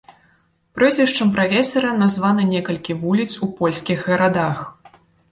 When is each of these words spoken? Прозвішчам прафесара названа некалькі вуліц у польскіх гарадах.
Прозвішчам 0.77 1.33
прафесара 1.35 1.91
названа 2.03 2.45
некалькі 2.53 2.95
вуліц 3.01 3.27
у 3.47 3.49
польскіх 3.59 4.07
гарадах. 4.09 4.57